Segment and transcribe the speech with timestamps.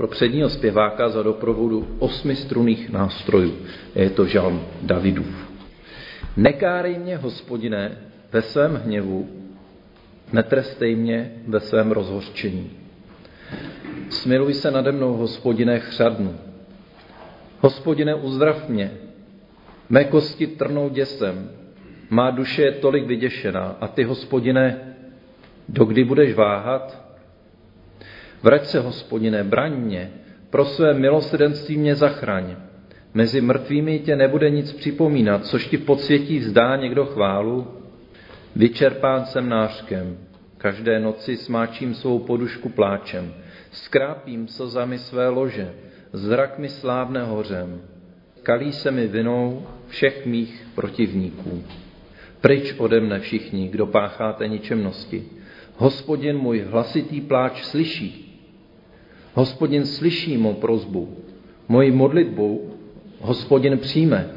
[0.00, 3.54] pro předního zpěváka za doprovodu osmi struných nástrojů.
[3.94, 5.50] Je to žalm Davidův.
[6.36, 7.98] Nekárej mě, hospodine,
[8.32, 9.28] ve svém hněvu,
[10.32, 12.70] netrestej mě ve svém rozhořčení.
[14.10, 16.34] Smiluj se nade mnou, hospodine, chřadnu.
[17.60, 18.90] Hospodine, uzdrav mě.
[19.88, 21.50] Mé kosti trnou děsem.
[22.10, 23.76] Má duše je tolik vyděšená.
[23.80, 24.94] A ty, hospodine,
[25.68, 27.09] dokdy budeš váhat?
[28.42, 30.10] Vrať se, hospodine, braň mě.
[30.50, 32.56] Pro své milosrdenství mě zachraň.
[33.14, 37.66] Mezi mrtvými tě nebude nic připomínat, což ti podsvětí vzdá někdo chválu.
[38.56, 40.18] Vyčerpán jsem nářkem,
[40.58, 43.34] každé noci smáčím svou podušku pláčem,
[43.72, 45.72] skrápím slzami své lože,
[46.12, 47.80] zrak mi slávne hořem,
[48.42, 51.64] kalí se mi vinou všech mých protivníků.
[52.40, 55.24] Pryč ode mne všichni, kdo pácháte ničemnosti.
[55.76, 58.29] Hospodin můj hlasitý pláč slyší.
[59.34, 61.16] Hospodin slyší mou prozbu.
[61.68, 62.74] Moji modlitbu
[63.20, 64.30] hospodin přijme.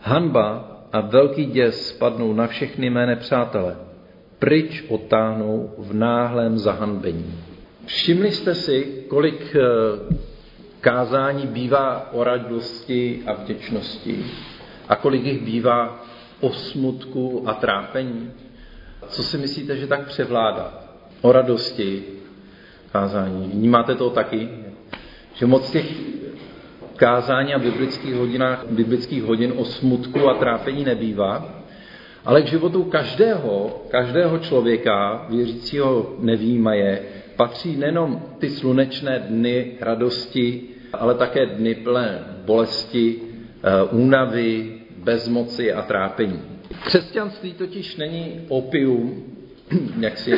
[0.00, 3.76] Hanba a velký děs spadnou na všechny mé nepřátele.
[4.38, 7.34] Pryč otáhnou v náhlém zahanbení.
[7.86, 9.60] Všimli jste si, kolik eh,
[10.80, 14.24] kázání bývá o radosti a vděčnosti
[14.88, 16.04] a kolik jich bývá
[16.40, 18.30] o smutku a trápení?
[19.08, 20.74] Co si myslíte, že tak převládá?
[21.20, 22.04] O radosti
[22.92, 23.50] kázání.
[23.54, 24.48] Vnímáte to taky?
[25.34, 25.92] Že moc těch
[26.96, 31.62] kázání a biblických hodinách, biblických hodin o smutku a trápení nebývá,
[32.24, 37.02] ale k životu každého, každého člověka, věřícího nevýmaje,
[37.36, 45.82] patří nejenom ty slunečné dny radosti, ale také dny plné bolesti, eh, únavy, bezmoci a
[45.82, 46.42] trápení.
[46.84, 49.24] Křesťanství totiž není opium,
[50.00, 50.34] jak si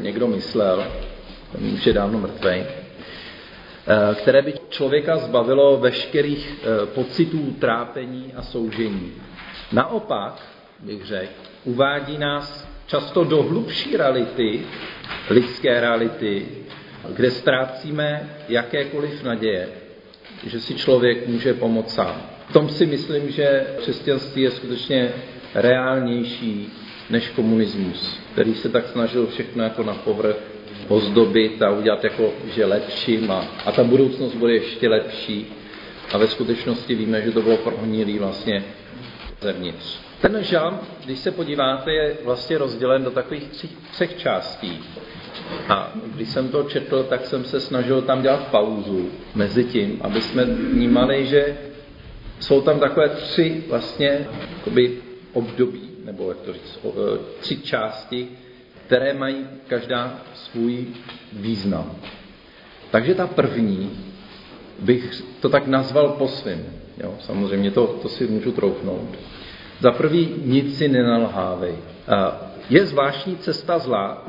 [0.00, 0.84] někdo myslel,
[1.74, 2.64] už je dávno mrtvý,
[3.88, 9.12] Eh, které by člověka zbavilo veškerých eh, pocitů trápení a soužení.
[9.72, 10.42] Naopak,
[10.80, 11.32] bych řekl,
[11.64, 14.60] uvádí nás často do hlubší reality,
[15.30, 16.46] lidské reality,
[17.16, 19.68] kde ztrácíme jakékoliv naděje,
[20.46, 22.22] že si člověk může pomoct sám.
[22.48, 25.12] V tom si myslím, že křesťanství je skutečně
[25.54, 26.72] reálnější
[27.10, 30.55] než komunismus, který se tak snažil všechno jako na povrch
[30.88, 35.46] ozdobit a udělat jako, že lepším a, a ta budoucnost bude ještě lepší.
[36.12, 38.64] A ve skutečnosti víme, že to bylo prohnilý vlastně
[39.40, 39.98] zevnitř.
[40.20, 44.80] Ten žalm, když se podíváte, je vlastně rozdělen do takových tři, třech částí.
[45.68, 50.20] A když jsem to četl, tak jsem se snažil tam dělat pauzu mezi tím, aby
[50.20, 51.56] jsme vnímali, že
[52.40, 54.28] jsou tam takové tři vlastně
[55.32, 56.78] období, nebo jak to říct,
[57.40, 58.28] tři části,
[58.86, 60.86] které mají každá svůj
[61.32, 61.90] význam.
[62.90, 63.90] Takže ta první
[64.78, 66.66] bych to tak nazval po svým.
[67.02, 69.18] Jo, samozřejmě to, to si můžu troufnout.
[69.80, 71.74] Za prvý, nic si nenalhávej.
[72.70, 74.24] Je zvláštní cesta zla.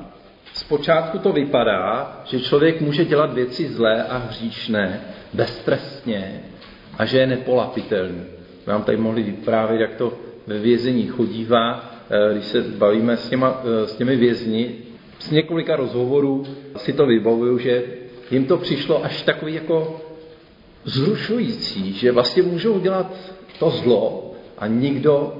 [0.53, 5.01] Zpočátku to vypadá, že člověk může dělat věci zlé a hříšné
[5.33, 6.41] beztrestně
[6.97, 8.23] a že je nepolapitelný.
[8.65, 10.13] Vám tady mohli vyprávět, jak to
[10.47, 11.96] ve vězení chodívá,
[12.33, 14.75] když se bavíme s, těma, eh, s těmi vězni,
[15.19, 16.45] z několika rozhovorů
[16.77, 17.83] si to vybavuju, že
[18.31, 20.01] jim to přišlo až takový jako
[20.83, 23.15] zrušující, že vlastně můžou dělat
[23.59, 25.33] to zlo a nikdo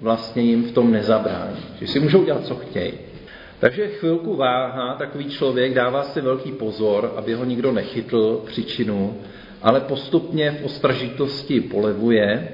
[0.00, 1.56] vlastně jim v tom nezabrání.
[1.80, 2.92] Že si můžou dělat, co chtějí.
[3.58, 9.16] Takže chvilku váha, takový člověk dává si velký pozor, aby ho nikdo nechytl příčinu,
[9.62, 12.48] ale postupně v ostražitosti polevuje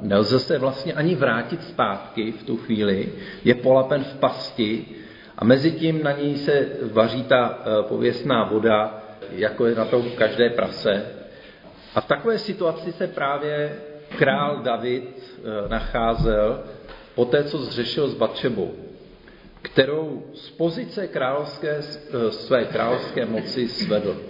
[0.00, 3.12] Nelze se vlastně ani vrátit zpátky v tu chvíli,
[3.44, 4.86] je polapen v pasti
[5.38, 10.02] a mezi tím na ní se vaří ta eh, pověstná voda, jako je na to
[10.02, 11.06] každé prase.
[11.94, 13.76] A v takové situaci se právě
[14.18, 15.04] král David
[15.38, 16.64] eh, nacházel
[17.14, 18.74] po té, co zřešil s Batšebou,
[19.62, 24.20] kterou z pozice královské, eh, své královské moci svedl.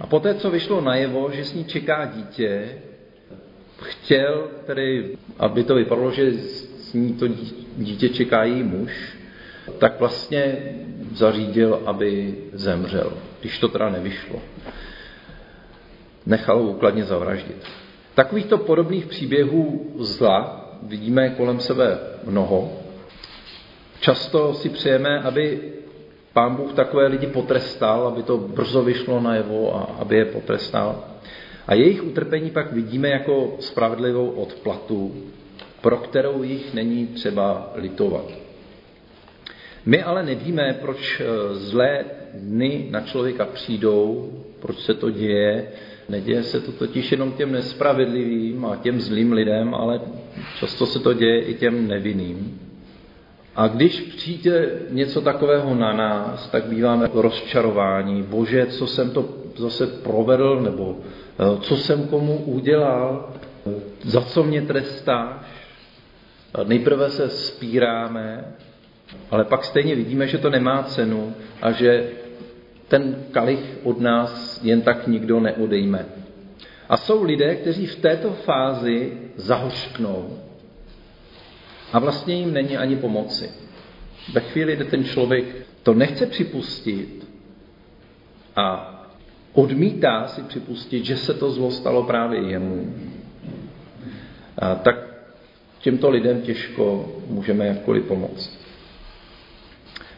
[0.00, 2.78] A poté, co vyšlo najevo, že s ní čeká dítě,
[3.82, 7.26] chtěl tedy, aby to vypadalo, že s ní to
[7.76, 9.18] dítě čeká její muž,
[9.78, 10.56] tak vlastně
[11.14, 14.40] zařídil, aby zemřel, když to teda nevyšlo.
[16.26, 17.56] Nechal ho úkladně zavraždit.
[18.14, 22.72] Takovýchto podobných příběhů zla vidíme kolem sebe mnoho.
[24.00, 25.60] Často si přejeme, aby
[26.32, 31.04] pán Bůh takové lidi potrestal, aby to brzo vyšlo najevo a aby je potrestal.
[31.68, 35.14] A jejich utrpení pak vidíme jako spravedlivou odplatu,
[35.80, 38.24] pro kterou jich není třeba litovat.
[39.86, 42.04] My ale nevíme, proč eh, zlé
[42.34, 45.68] dny na člověka přijdou, proč se to děje.
[46.08, 50.00] Neděje se to totiž jenom těm nespravedlivým a těm zlým lidem, ale
[50.58, 52.60] často se to děje i těm nevinným.
[53.56, 58.22] A když přijde něco takového na nás, tak býváme rozčarování.
[58.22, 60.96] Bože, co jsem to zase provedl, nebo
[61.60, 63.32] co jsem komu udělal,
[64.02, 65.46] za co mě trestáš.
[66.64, 68.44] Nejprve se spíráme,
[69.30, 72.10] ale pak stejně vidíme, že to nemá cenu a že
[72.88, 76.06] ten kalich od nás jen tak nikdo neodejme.
[76.88, 80.38] A jsou lidé, kteří v této fázi zahořknou
[81.92, 83.50] a vlastně jim není ani pomoci.
[84.32, 85.44] Ve chvíli, kdy ten člověk
[85.82, 87.28] to nechce připustit
[88.56, 88.97] a
[89.52, 92.94] odmítá si připustit, že se to zlo stalo právě jemu,
[94.82, 94.96] tak
[95.78, 98.58] těmto lidem těžko můžeme jakkoliv pomoct.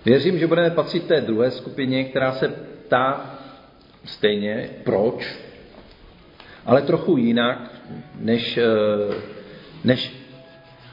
[0.05, 3.38] Věřím, že budeme patřit té druhé skupině, která se ptá
[4.05, 5.38] stejně, proč,
[6.67, 7.75] ale trochu jinak,
[8.21, 9.15] než, eh,
[9.85, 10.12] než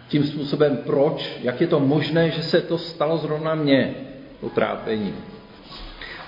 [0.08, 3.96] tím způsobem, proč, jak je to možné, že se to stalo zrovna mně,
[4.42, 5.16] to trápení.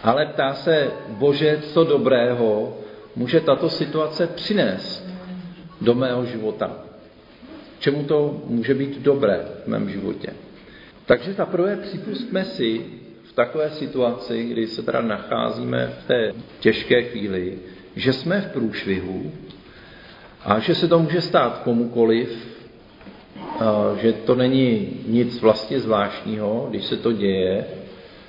[0.04, 2.78] Ale ptá se, bože, co dobrého
[3.16, 5.10] může tato situace přinést
[5.82, 6.72] do mého života.
[7.80, 10.34] Čemu to může být dobré v mém životě.
[11.06, 12.86] Takže za prvé připustme si
[13.24, 17.60] v takové situaci, kdy se teda nacházíme v té těžké chvíli,
[17.96, 19.32] že jsme v průšvihu
[20.46, 22.60] a že se to může stát komukoliv,
[24.02, 27.66] že to není nic vlastně zvláštního, když se to děje.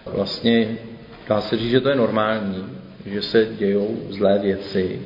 [0.07, 0.79] Vlastně
[1.31, 2.67] dá se říct, že to je normální,
[3.06, 5.03] že se dějou zlé věci,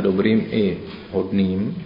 [0.00, 0.78] dobrým i
[1.10, 1.82] hodným.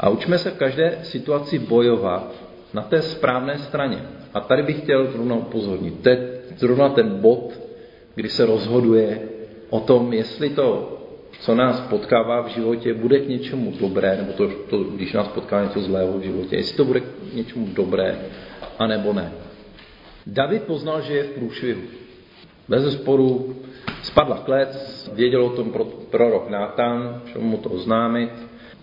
[0.00, 2.34] A učme se v každé situaci bojovat
[2.74, 3.98] na té správné straně.
[4.34, 6.02] A tady bych chtěl zrovna upozornit.
[6.02, 7.60] To je zrovna ten bod,
[8.14, 9.20] kdy se rozhoduje
[9.70, 10.98] o tom, jestli to,
[11.40, 15.62] co nás potkává v životě, bude k něčemu dobré, nebo to, to když nás potká
[15.62, 18.18] něco zlého v životě, jestli to bude k něčemu dobré,
[18.78, 19.32] anebo ne.
[20.26, 21.80] David poznal, že je v průšvihu.
[22.68, 23.56] Bez sporu
[24.02, 25.72] spadla klec, věděl o tom
[26.10, 28.30] prorok Nátan, šel mu to oznámit,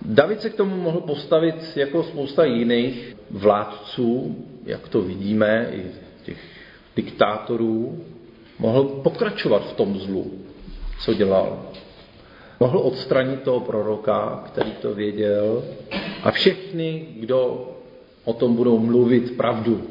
[0.05, 4.35] David se k tomu mohl postavit jako spousta jiných vládců,
[4.65, 5.85] jak to vidíme, i
[6.25, 6.37] těch
[6.95, 7.99] diktátorů.
[8.59, 10.31] Mohl pokračovat v tom zlu,
[10.99, 11.65] co dělal.
[12.59, 15.63] Mohl odstranit toho proroka, který to věděl,
[16.23, 17.71] a všechny, kdo
[18.23, 19.81] o tom budou mluvit pravdu.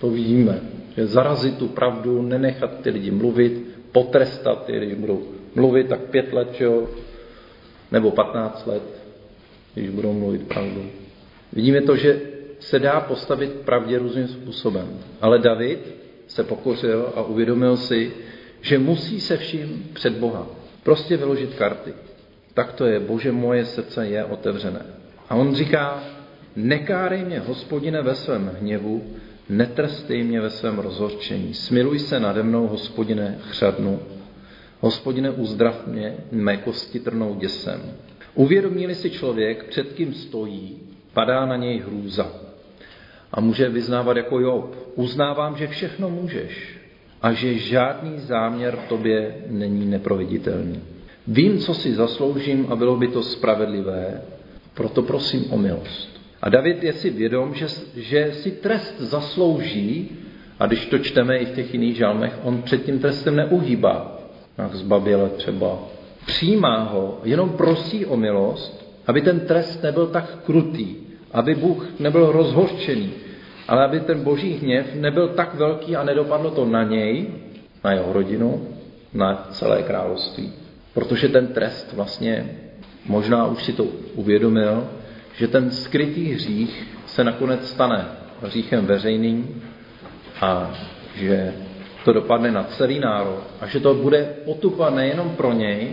[0.00, 0.60] To vidíme,
[1.06, 3.62] zarazit tu pravdu, nenechat ty lidi mluvit,
[3.92, 5.22] potrestat ty, když budou
[5.54, 6.88] mluvit, tak pět let, že jo,
[7.92, 8.82] nebo 15 let,
[9.74, 10.84] když budou mluvit pravdu.
[11.52, 12.20] Vidíme to, že
[12.60, 14.88] se dá postavit pravdě různým způsobem.
[15.20, 15.94] Ale David
[16.26, 18.12] se pokořil a uvědomil si,
[18.60, 20.46] že musí se vším před Boha.
[20.82, 21.92] Prostě vyložit karty.
[22.54, 24.82] Tak to je, bože, moje srdce je otevřené.
[25.28, 26.04] A on říká,
[26.56, 29.02] nekárej mě, hospodine, ve svém hněvu,
[29.48, 31.54] netrstej mě ve svém rozhorčení.
[31.54, 34.00] Smiluj se nade mnou, hospodine, chřadnu.
[34.80, 37.80] Hospodine, uzdrav mě, mé kosti trnou děsem.
[38.34, 40.78] Uvědomí si člověk, před kým stojí,
[41.12, 42.32] padá na něj hrůza.
[43.32, 44.74] A může vyznávat jako Job.
[44.94, 46.78] Uznávám, že všechno můžeš
[47.22, 50.80] a že žádný záměr tobě není neproveditelný.
[51.26, 54.22] Vím, co si zasloužím a bylo by to spravedlivé,
[54.74, 56.17] proto prosím o milost.
[56.42, 57.66] A David je si vědom, že,
[57.96, 60.10] že si trest zaslouží,
[60.58, 64.18] a když to čteme i v těch jiných žalmech, on před tím trestem neuhýbá
[64.58, 65.78] jak zbaběle třeba.
[66.26, 70.96] Přijímá ho, jenom prosí o milost, aby ten trest nebyl tak krutý,
[71.32, 73.10] aby Bůh nebyl rozhořčený,
[73.68, 77.26] ale aby ten boží hněv nebyl tak velký a nedopadlo to na něj,
[77.84, 78.68] na jeho rodinu,
[79.14, 80.52] na celé království.
[80.94, 82.50] Protože ten trest vlastně,
[83.06, 84.88] možná už si to uvědomil,
[85.38, 88.06] že ten skrytý hřích se nakonec stane
[88.42, 89.62] hříchem veřejným
[90.40, 90.74] a
[91.14, 91.54] že
[92.04, 95.92] to dopadne na celý národ a že to bude potupa nejenom pro něj,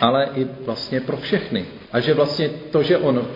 [0.00, 1.66] ale i vlastně pro všechny.
[1.92, 3.26] A že vlastně to, že on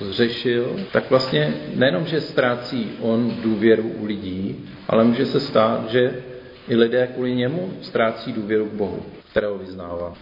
[0.00, 6.22] zřešil, tak vlastně nejenom, že ztrácí on důvěru u lidí, ale může se stát, že
[6.68, 9.02] i lidé kvůli němu ztrácí důvěru k Bohu,
[9.38, 10.14] kterého vyznává.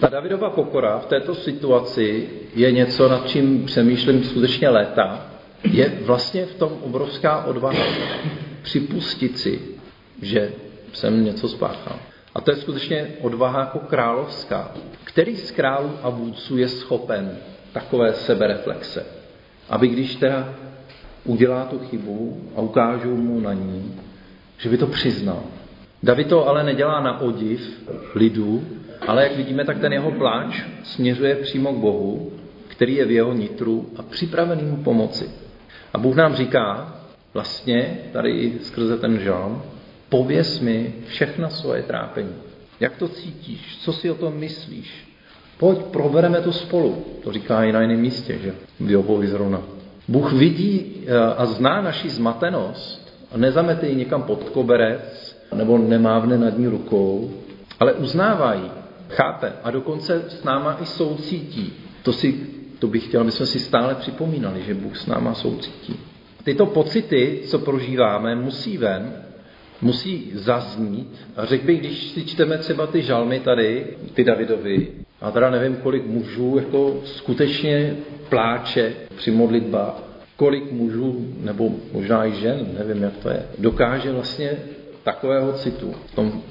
[0.00, 5.26] Ta Davidova pokora v této situaci je něco, nad čím přemýšlím skutečně léta.
[5.64, 7.84] Je vlastně v tom obrovská odvaha
[8.62, 9.60] připustit si,
[10.22, 10.52] že
[10.92, 11.98] jsem něco spáchal.
[12.34, 14.72] A to je skutečně odvaha jako královská.
[15.04, 17.38] Který z králů a vůdců je schopen
[17.72, 19.06] takové sebereflexe?
[19.68, 20.54] Aby když teda
[21.24, 24.00] udělá tu chybu a ukážou mu na ní,
[24.58, 25.42] že by to přiznal.
[26.02, 28.62] David to ale nedělá na odiv lidu,
[29.06, 32.32] ale jak vidíme, tak ten jeho pláč směřuje přímo k Bohu,
[32.68, 35.30] který je v jeho nitru a připravený mu pomoci.
[35.92, 36.96] A Bůh nám říká,
[37.34, 39.62] vlastně tady i skrze ten žalm,
[40.08, 42.34] pověs mi všechna svoje trápení.
[42.80, 43.78] Jak to cítíš?
[43.80, 45.10] Co si o tom myslíš?
[45.58, 47.04] Pojď, probereme to spolu.
[47.24, 48.54] To říká i na jiném místě, že?
[48.80, 49.62] V Jobovi zrovna.
[50.08, 56.38] Bůh vidí eh, a zná naši zmatenost a nezamete ji někam pod koberec nebo nemávne
[56.38, 57.30] nad ní rukou,
[57.80, 58.70] ale uznává ji,
[59.08, 61.72] chápe a dokonce s náma i soucítí.
[62.02, 62.34] To, si,
[62.78, 65.96] to bych chtěl, aby jsme si stále připomínali, že Bůh s náma soucítí.
[66.44, 69.12] Tyto pocity, co prožíváme, musí ven,
[69.82, 71.16] musí zaznít.
[71.36, 74.88] A řekl bych, když si čteme třeba ty žalmy tady, ty Davidovi,
[75.20, 77.96] a teda nevím, kolik mužů jako skutečně
[78.28, 80.02] pláče při modlitbách,
[80.36, 84.56] kolik mužů, nebo možná i žen, nevím, jak to je, dokáže vlastně
[85.02, 86.42] takového citu v tom,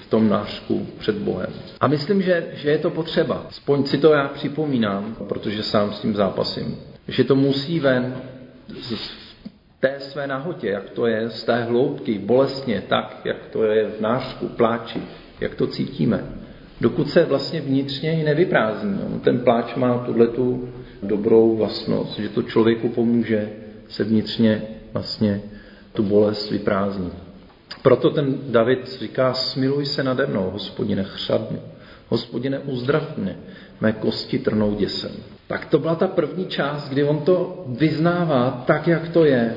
[0.00, 1.50] v tom nářku před Bohem.
[1.80, 3.46] A myslím, že, že je to potřeba.
[3.48, 6.78] Aspoň si to já připomínám, protože sám s tím zápasím.
[7.08, 8.14] Že to musí ven
[8.80, 9.10] z
[9.80, 14.00] té své nahotě, jak to je z té hloubky, bolestně, tak, jak to je v
[14.00, 15.02] nářku, pláči,
[15.40, 16.24] jak to cítíme.
[16.80, 18.98] Dokud se vlastně vnitřně i nevyprázdní.
[19.10, 20.68] No, ten pláč má tuhletu
[21.02, 23.50] dobrou vlastnost, že to člověku pomůže
[23.88, 25.42] se vnitřně vlastně
[25.92, 27.31] tu bolest vyprázdnit.
[27.82, 31.58] Proto ten David říká, smiluj se nade mnou, hospodine, chřadnu,
[32.08, 33.36] hospodine, uzdrav mě,
[33.80, 35.10] mé kosti trnou děsem.
[35.46, 39.54] Tak to byla ta první část, kdy on to vyznává tak, jak to je.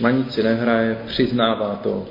[0.00, 2.04] Na nic si nehraje, přiznává to,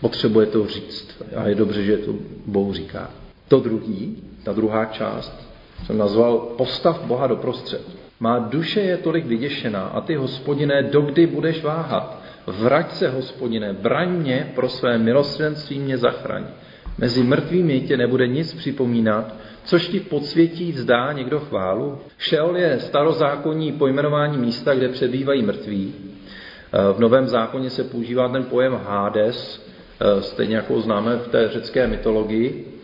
[0.00, 1.22] potřebuje to říct.
[1.36, 2.14] A je dobře, že to
[2.46, 3.10] Bohu říká.
[3.48, 5.48] To druhý, ta druhá část,
[5.86, 7.82] jsem nazval postav Boha do prostřed.
[8.20, 12.22] Má duše je tolik vyděšená a ty, hospodiné, dokdy budeš váhat?
[12.48, 16.44] Vrať se, hospodine, braň mě, pro své milosrdenství mě zachraň.
[16.98, 21.98] Mezi mrtvými tě nebude nic připomínat, což ti podsvětí vzdá někdo chválu.
[22.18, 25.94] Šeol je starozákonní pojmenování místa, kde přebývají mrtví.
[26.92, 29.66] V Novém zákoně se používá ten pojem Hades,
[30.20, 32.80] stejně jako známe v té řecké mytologii.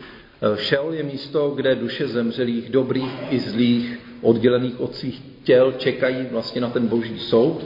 [0.55, 6.61] Šeol je místo, kde duše zemřelých, dobrých i zlých, oddělených od svých těl, čekají vlastně
[6.61, 7.65] na ten boží soud.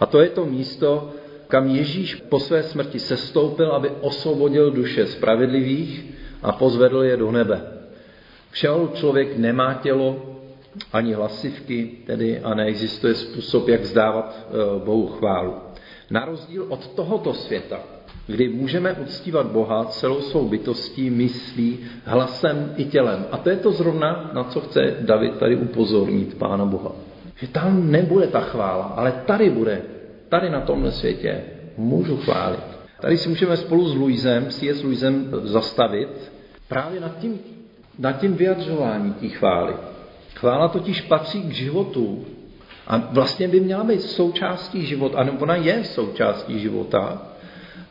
[0.00, 1.10] A to je to místo,
[1.48, 6.04] kam Ježíš po své smrti sestoupil, aby osvobodil duše spravedlivých
[6.42, 7.60] a pozvedl je do nebe.
[8.50, 10.36] Všeho člověk nemá tělo,
[10.92, 15.54] ani hlasivky, tedy a neexistuje způsob, jak vzdávat eh, Bohu chválu.
[16.10, 17.80] Na rozdíl od tohoto světa,
[18.26, 23.26] kdy můžeme uctívat Boha celou svou bytostí, myslí, hlasem i tělem.
[23.30, 26.92] A to je to zrovna, na co chce David tady upozornit Pána Boha.
[27.36, 29.82] Že tam nebude ta chvála, ale tady bude
[30.28, 31.40] tady na tomhle světě
[31.76, 32.76] můžu chválit.
[33.00, 36.32] Tady si můžeme spolu s Luizem, s Luizem zastavit
[36.68, 37.38] právě nad tím,
[37.98, 39.74] nad tím vyjadřováním té chvály.
[40.34, 42.24] Chvála totiž patří k životu
[42.86, 47.22] a vlastně by měla být součástí života, a ona je součástí života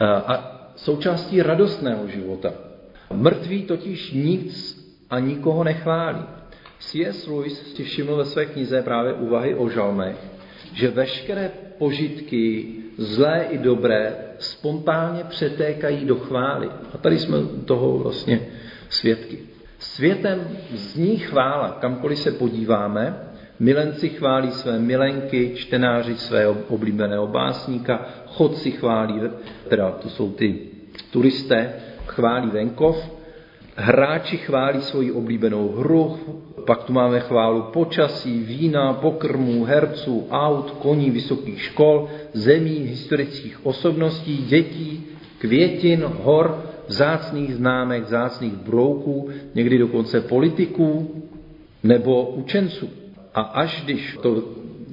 [0.02, 2.54] eh, a součástí radostného života.
[3.14, 6.22] Mrtví totiž nic a nikoho nechválí.
[6.80, 7.28] C.S.
[7.28, 10.18] Lewis si všiml ve své knize právě úvahy o žalmech,
[10.74, 12.66] že veškeré požitky,
[12.98, 16.70] zlé i dobré, spontánně přetékají do chvály.
[16.94, 18.40] A tady jsme toho vlastně
[18.90, 19.38] svědky.
[19.80, 23.20] Světem zní chvála, kamkoliv se podíváme,
[23.60, 29.22] milenci chválí své milenky, čtenáři své oblíbeného básníka, chodci chválí,
[29.70, 30.60] teda to jsou ty
[31.12, 31.74] turisté,
[32.06, 33.12] chválí venkov,
[33.76, 36.20] hráči chválí svoji oblíbenou hru,
[36.66, 44.38] pak tu máme chválu počasí, vína, pokrmů, herců, aut, koní vysokých škol, zemí, historických osobností,
[44.38, 45.04] dětí,
[45.38, 51.22] květin, hor, vzácných známek, vzácných brouků, někdy dokonce politiků
[51.84, 52.90] nebo učenců.
[53.34, 54.44] A až když, to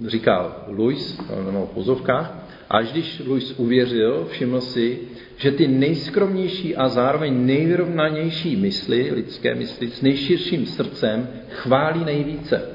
[0.07, 1.21] říkal Louis,
[1.53, 4.99] nebo v pozovkách, až když Louis uvěřil, všiml si,
[5.43, 12.69] že ty nejskromnější a zároveň nejvyrovnanější mysli, lidské mysli, s nejširším srdcem chválí nejvíce.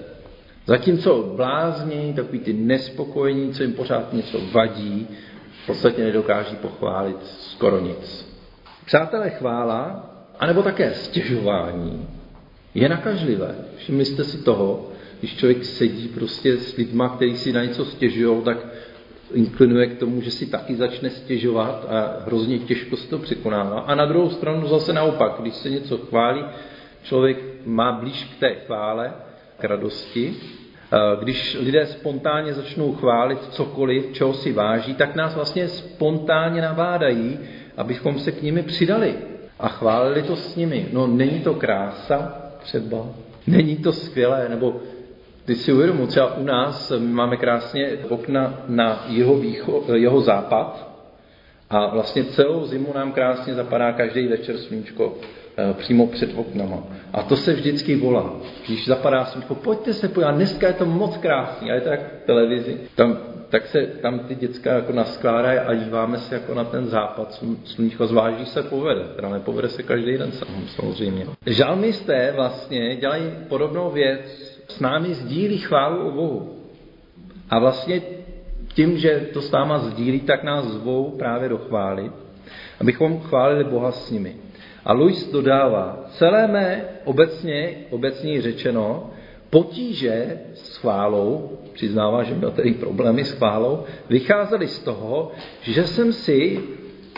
[0.65, 5.07] Zatímco blázni, takový ty nespokojení, co jim pořád něco vadí,
[5.63, 8.35] v podstatě nedokáží pochválit skoro nic.
[8.85, 10.09] Přátelé chvála,
[10.39, 12.07] anebo také stěžování,
[12.75, 13.55] je nakažlivé.
[13.77, 18.41] Všimli jste si toho, když člověk sedí prostě s lidma, kteří si na něco stěžují,
[18.41, 18.57] tak
[19.33, 23.79] inklinuje k tomu, že si taky začne stěžovat a hrozně těžko se to překonává.
[23.79, 26.45] A na druhou stranu zase naopak, když se něco chválí,
[27.03, 29.13] člověk má blíž k té chvále,
[29.59, 30.35] k radosti.
[31.19, 37.39] Když lidé spontánně začnou chválit cokoliv, čeho si váží, tak nás vlastně spontánně nabádají
[37.77, 39.15] abychom se k nimi přidali
[39.59, 40.87] a chválili to s nimi.
[40.93, 43.05] No není to krása třeba?
[43.47, 44.49] Není to skvělé?
[44.49, 44.75] Nebo
[45.47, 50.87] ty si uvědomu, třeba u nás máme krásně okna na jeho, výcho, jeho západ
[51.69, 55.17] a vlastně celou zimu nám krásně zapadá každý večer sluníčko
[55.57, 56.83] eh, přímo před oknama.
[57.13, 58.33] A to se vždycky volá.
[58.67, 62.01] Když zapadá sluníčko, pojďte se podívat, dneska je to moc krásný, a je to jak
[62.01, 62.77] v televizi.
[62.95, 63.17] Tam,
[63.49, 68.07] tak se tam ty děcka jako naskládají a díváme se jako na ten západ sluníčko,
[68.07, 70.31] zváží se povede, teda nepovede se každý den
[70.75, 71.25] samozřejmě.
[71.45, 76.53] Žalmisté vlastně dělají podobnou věc, s námi sdílí chválu o Bohu.
[77.49, 78.01] A vlastně
[78.73, 82.11] tím, že to s náma sdílí, tak nás zvou právě do chvály,
[82.79, 84.35] abychom chválili Boha s nimi.
[84.85, 89.09] A Luis dodává, celé mé obecně, obecně řečeno,
[89.49, 95.31] potíže s chválou, přiznává, že měl tedy problémy s chválou, vycházely z toho,
[95.61, 96.59] že jsem si,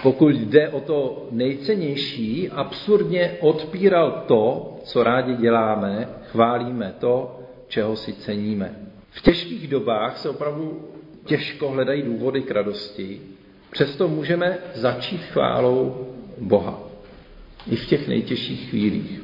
[0.04, 7.39] pokud jde o to nejcennější, absurdně odpíral to, co rádi děláme, chválíme to,
[7.70, 8.76] čeho si ceníme.
[9.10, 10.90] V těžkých dobách se opravdu
[11.26, 13.22] těžko hledají důvody k radosti,
[13.72, 16.08] přesto můžeme začít chválou
[16.38, 16.80] Boha.
[17.72, 19.22] I v těch nejtěžších chvílích.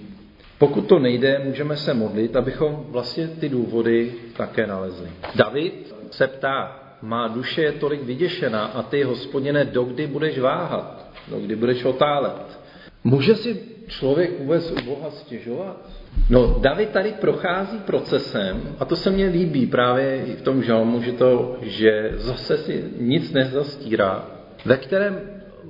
[0.57, 5.09] Pokud to nejde, můžeme se modlit, abychom vlastně ty důvody také nalezli.
[5.35, 11.55] David se ptá, má duše je tolik vyděšená a ty, hospodine, dokdy budeš váhat, dokdy
[11.55, 12.59] budeš otálet.
[13.03, 15.89] Může si člověk vůbec u Boha stěžovat?
[16.29, 21.11] No, David tady prochází procesem, a to se mně líbí právě v tom žalmu, že,
[21.11, 24.27] to, že zase si nic nezastírá,
[24.65, 25.19] ve kterém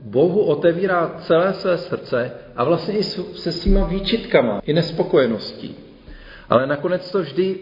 [0.01, 5.75] Bohu otevírá celé své srdce a vlastně i se svýma výčitkama, i nespokojeností.
[6.49, 7.55] Ale nakonec to vždy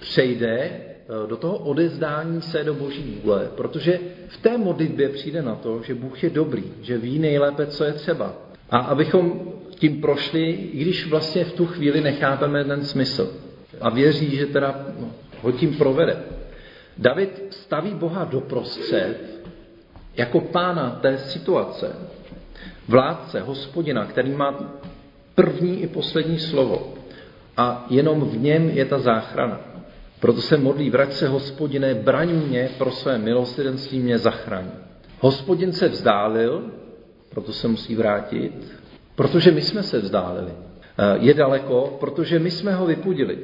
[0.00, 0.82] přejde eh,
[1.28, 3.98] do toho odezdání se do boží vůle, protože
[4.28, 7.92] v té modlitbě přijde na to, že Bůh je dobrý, že ví nejlépe, co je
[7.92, 8.32] třeba.
[8.70, 13.32] A abychom tím prošli, i když vlastně v tu chvíli nechápeme ten smysl.
[13.80, 15.10] A věří, že teda no,
[15.42, 16.16] ho tím provede.
[16.98, 19.16] David staví Boha doprostřed
[20.16, 21.96] jako pána té situace.
[22.88, 24.80] Vládce, hospodina, který má
[25.34, 26.94] první i poslední slovo.
[27.56, 29.60] A jenom v něm je ta záchrana.
[30.20, 34.64] Proto se modlí, vrať se hospodine, braň mě pro své milosrdenství mě zachraň.
[35.20, 36.70] Hospodin se vzdálil,
[37.30, 38.52] proto se musí vrátit,
[39.18, 40.52] Protože my jsme se vzdálili.
[40.52, 43.38] Eh, je daleko, protože my jsme ho vypudili.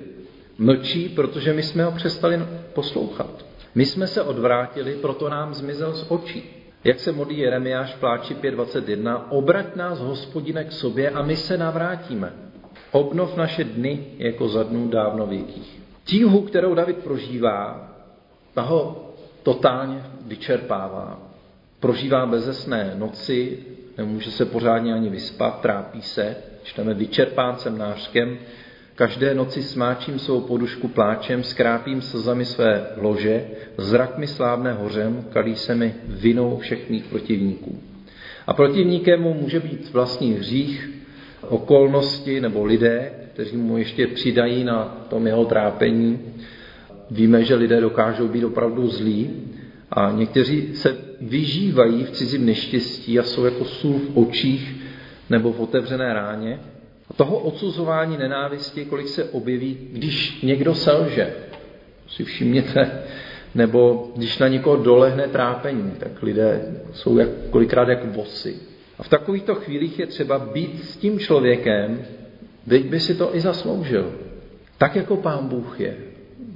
[0.58, 3.44] Mlčí, protože my jsme ho přestali poslouchat.
[3.74, 6.44] My jsme se odvrátili, proto nám zmizel z očí.
[6.84, 11.58] Jak se modlí Jeremiáš v pláči 5.21, obrať nás, hospodine, k sobě a my se
[11.58, 12.32] navrátíme.
[12.92, 15.80] Obnov naše dny jako za dnů dávno věkých.
[16.04, 17.90] Tíhu, kterou David prožívá,
[18.54, 19.10] ta ho
[19.42, 21.18] totálně vyčerpává.
[21.80, 23.58] Prožívá bezesné noci,
[23.98, 28.38] nemůže se pořádně ani vyspat, trápí se, čteme vyčerpán jsem nářkem,
[28.94, 33.44] každé noci smáčím svou podušku pláčem, skrápím slzami své lože,
[33.76, 37.78] zrak mi slávne hořem, kalí se mi vinou všech mých protivníků.
[38.46, 40.90] A protivníkem mu může být vlastní hřích,
[41.48, 46.18] okolnosti nebo lidé, kteří mu ještě přidají na tom jeho trápení.
[47.10, 49.30] Víme, že lidé dokážou být opravdu zlí
[49.94, 54.76] a někteří se vyžívají v cizím neštěstí a jsou jako sůl v očích
[55.30, 56.60] nebo v otevřené ráně.
[57.10, 61.34] A toho odsuzování nenávisti, kolik se objeví, když někdo selže,
[62.08, 63.02] si všimněte,
[63.54, 68.56] nebo když na někoho dolehne trápení, tak lidé jsou jak, kolikrát jako vosy.
[68.98, 72.02] A v takovýchto chvílích je třeba být s tím člověkem,
[72.68, 74.12] teď by si to i zasloužil.
[74.78, 75.96] Tak jako pán Bůh je,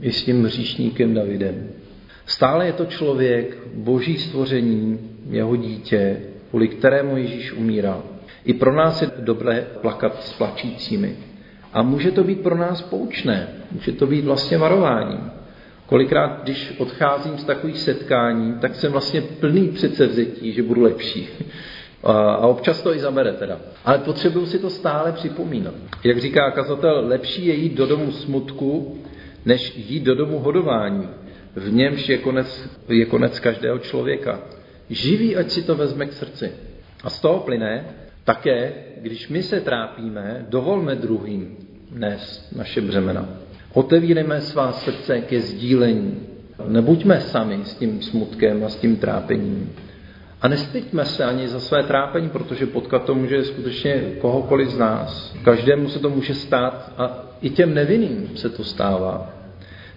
[0.01, 1.68] i s tím hříšníkem Davidem.
[2.29, 4.99] Stále je to člověk, boží stvoření,
[5.31, 6.17] jeho dítě,
[6.51, 8.03] kvůli kterému Ježíš umíral.
[8.45, 11.17] I pro nás je dobré plakat s plačícími.
[11.73, 15.21] A může to být pro nás poučné, může to být vlastně varování.
[15.87, 21.29] Kolikrát, když odcházím z takových setkání, tak jsem vlastně plný předsevzetí, že budu lepší.
[22.05, 23.61] A občas to i zabere teda.
[23.85, 25.75] Ale potřebuju si to stále připomínat.
[26.05, 28.99] Jak říká kazatel, lepší je jít do domu smutku,
[29.45, 31.09] než jít do domu hodování
[31.59, 34.40] v němž je konec, je konec každého člověka.
[34.90, 36.53] Živý, ať si to vezme k srdci.
[37.05, 37.85] A z toho plyne
[38.25, 41.57] také, když my se trápíme, dovolme druhým
[41.92, 43.29] nést naše břemena.
[43.73, 46.21] Otevírejme svá srdce ke sdílení.
[46.66, 49.73] Nebuďme sami s tím smutkem a s tím trápením.
[50.42, 55.37] A nestyďme se ani za své trápení, protože potkat to může skutečně kohokoliv z nás.
[55.44, 59.38] Každému se to může stát a i těm nevinným se to stává.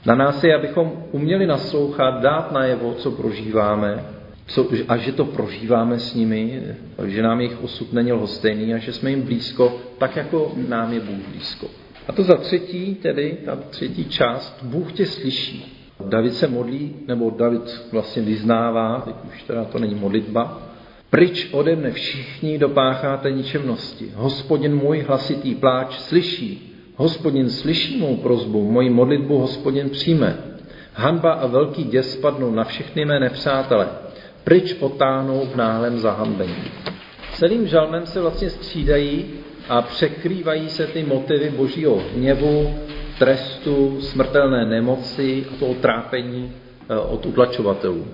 [0.05, 4.05] Na nás je, abychom uměli naslouchat, dát najevo, co prožíváme
[4.51, 6.63] co, a že to prožíváme s nimi,
[7.05, 10.99] že nám jejich osud není lhostejný a že jsme jim blízko, tak jako nám je
[10.99, 11.67] Bůh blízko.
[12.07, 15.77] A to za třetí, tedy ta třetí část, Bůh tě slyší.
[16.05, 20.61] David se modlí, nebo David vlastně vyznává, teď už teda to není modlitba,
[21.09, 24.11] Pryč ode mne všichni dopácháte ničemnosti.
[24.15, 26.70] Hospodin můj hlasitý pláč slyší.
[26.95, 30.37] Hospodin slyší mou prozbu, moji modlitbu hospodin přijme.
[30.93, 33.87] Hanba a velký děs spadnou na všechny mé nepřátele.
[34.43, 36.63] Pryč otáhnou v náhlém zahambení.
[37.33, 39.25] Celým žalmem se vlastně střídají
[39.69, 42.75] a překrývají se ty motivy božího hněvu,
[43.19, 46.51] trestu, smrtelné nemoci a toho trápení
[46.89, 48.07] eh, od utlačovatelů.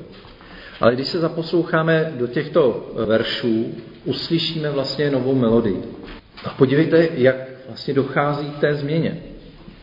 [0.81, 3.65] Ale když se zaposloucháme do těchto veršů,
[4.05, 5.83] uslyšíme vlastně novou melodii.
[6.45, 9.17] A podívejte, jak vlastně dochází k té změně.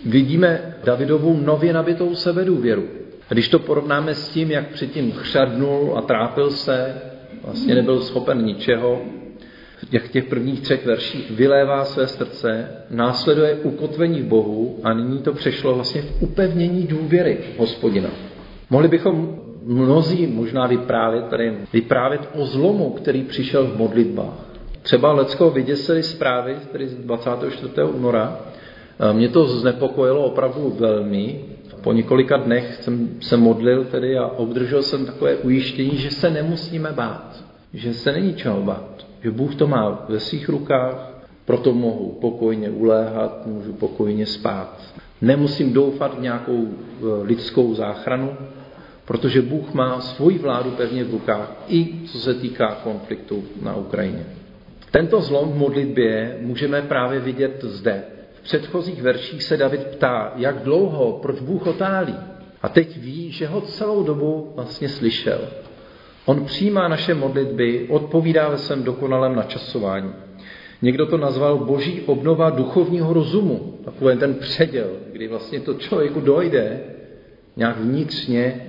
[0.07, 2.85] Vidíme Davidovou nově nabitou sebedůvěru.
[3.31, 6.95] A když to porovnáme s tím, jak předtím chřadnul a trápil se,
[7.45, 9.03] vlastně nebyl schopen ničeho,
[9.93, 15.33] jak těch prvních třech verších vylévá své srdce, následuje ukotvení v Bohu a nyní to
[15.33, 18.11] přešlo vlastně v upevnění důvěry hospodina.
[18.71, 24.54] Mohli bychom mnozí možná vyprávět, tady vyprávět o zlomu, který přišel v modlitbách.
[24.85, 27.73] Třeba Lecko vyděsili zprávy, tedy z 24.
[27.83, 28.39] února.
[29.13, 31.45] Mě to znepokojilo opravdu velmi.
[31.81, 36.93] Po několika dnech jsem se modlil tedy a obdržel jsem takové ujištění, že se nemusíme
[36.93, 37.45] bát,
[37.75, 41.11] že se není čeho bát, že Bůh to má ve svých rukách,
[41.45, 44.83] proto mohu pokojně uléhat, můžu pokojně spát.
[45.21, 48.37] Nemusím doufat v nějakou eh, lidskou záchranu,
[49.05, 54.44] protože Bůh má svoji vládu pevně v rukách, i co se týká konfliktu na Ukrajině.
[54.95, 58.03] Tento zlom v modlitbě můžeme právě vidět zde.
[58.35, 62.15] V předchozích verších se David ptá, jak dlouho, proč Bůh otálí.
[62.63, 65.41] A teď ví, že ho celou dobu vlastně slyšel.
[66.25, 70.13] On přijímá naše modlitby, odpovídá ve svém dokonalém načasování.
[70.83, 76.81] Někdo to nazval boží obnova duchovního rozumu, takový ten předěl, kdy vlastně to člověku dojde
[77.57, 78.67] nějak vnitřně,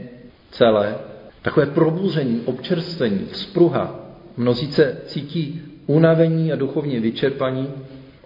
[0.51, 0.95] celé,
[1.41, 3.99] takové probuzení, občerstvení, spruha.
[4.38, 7.73] Mnozí se cítí unavení a duchovně vyčerpaní.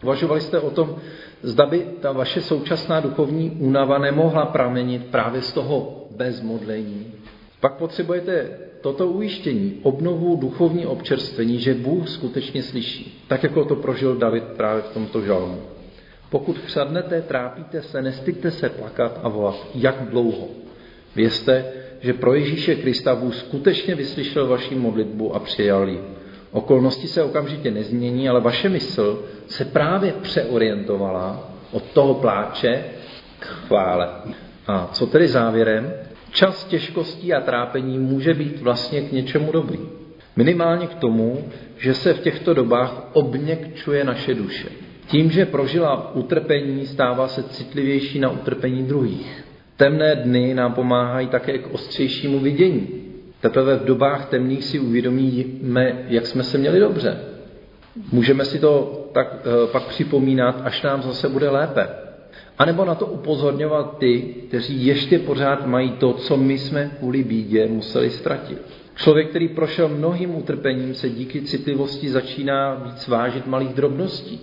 [0.04, 0.96] Uvažovali jste o tom,
[1.42, 7.12] zda by ta vaše současná duchovní únava nemohla pramenit právě z toho bezmodlení.
[7.60, 8.50] Pak potřebujete
[8.82, 14.82] toto ujištění, obnovu duchovní občerstvení, že Bůh skutečně slyší, tak jako to prožil David právě
[14.82, 15.62] v tomto žalmu.
[16.30, 20.48] Pokud chřadnete, trápíte se, nestyďte se plakat a volat, jak dlouho.
[21.16, 21.66] Vězte,
[22.00, 26.00] že pro Ježíše Krista Bůh skutečně vyslyšel vaši modlitbu a přijal ji.
[26.52, 32.84] Okolnosti se okamžitě nezmění, ale vaše mysl se právě přeorientovala od toho pláče
[33.40, 34.10] k chvále.
[34.68, 35.94] A co tedy závěrem?
[36.32, 39.80] Čas těžkostí a trápení může být vlastně k něčemu dobrý.
[40.36, 41.44] Minimálně k tomu,
[41.78, 44.70] že se v těchto dobách obněkčuje naše duše.
[45.08, 49.44] Tím, že prožila utrpení, stává se citlivější na utrpení druhých.
[49.78, 52.99] Temné dny nám pomáhají také k ostřejšímu vidění.
[53.42, 57.20] Teprve v dobách temných si uvědomíme, jak jsme se měli dobře.
[58.12, 61.88] Můžeme si to tak e, pak připomínat, až nám zase bude lépe.
[62.58, 67.24] A nebo na to upozorňovat ty, kteří ještě pořád mají to, co my jsme kvůli
[67.24, 68.62] bídě museli ztratit.
[68.96, 74.40] Člověk, který prošel mnohým utrpením, se díky citlivosti začíná víc vážit malých drobností,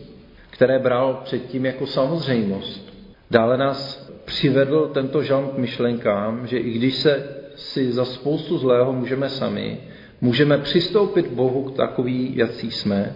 [0.50, 2.94] které bral předtím jako samozřejmost.
[3.30, 8.92] Dále nás přivedl tento žalm k myšlenkám, že i když se si za spoustu zlého
[8.92, 9.78] můžeme sami,
[10.20, 13.12] můžeme přistoupit k Bohu k takový, jací jsme,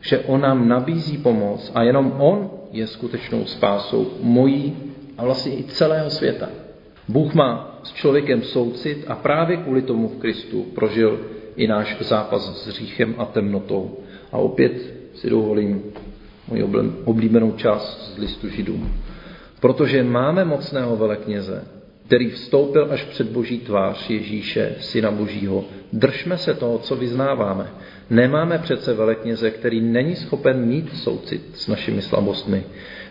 [0.00, 4.76] že On nám nabízí pomoc a jenom On je skutečnou spásou mojí
[5.18, 6.48] a vlastně i celého světa.
[7.08, 11.20] Bůh má s člověkem soucit a právě kvůli tomu v Kristu prožil
[11.56, 13.98] i náš zápas s hříchem a temnotou.
[14.32, 15.82] A opět si dovolím
[16.48, 16.64] moji
[17.04, 18.92] oblíbenou část z listu Židům.
[19.60, 21.64] Protože máme mocného velekněze,
[22.06, 25.64] který vstoupil až před boží tvář Ježíše, syna božího.
[25.92, 27.70] Držme se toho, co vyznáváme.
[28.10, 32.64] Nemáme přece velekněze, který není schopen mít soucit s našimi slabostmi.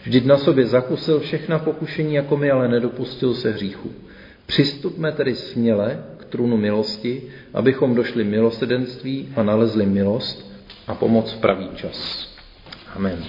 [0.03, 3.91] Vždyť na sobě zakusil všechna pokušení jako my, ale nedopustil se hříchu.
[4.45, 7.21] Přistupme tedy směle k trůnu milosti,
[7.53, 10.53] abychom došli milosedenství a nalezli milost
[10.87, 12.29] a pomoc v pravý čas.
[12.95, 13.23] Amen.